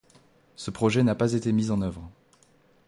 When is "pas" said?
1.13-1.33